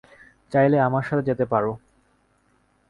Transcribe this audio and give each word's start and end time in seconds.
চাইলে 0.51 0.77
আমার 0.79 1.03
সাথে 1.03 1.23
যেতে 1.23 1.45
পারো। 1.45 1.71